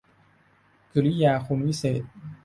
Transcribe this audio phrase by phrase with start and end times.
[0.93, 2.09] กริยาคุณศัพท์